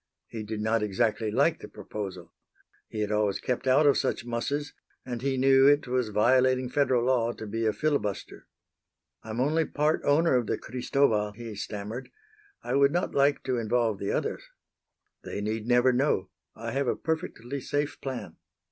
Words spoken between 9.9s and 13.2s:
owner of the Cristobal," he stammered. "I would not